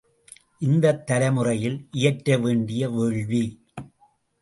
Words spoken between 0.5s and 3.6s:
இந்தத் தலைமுறையில் இயற்ற வேண்டிய வேள்வி!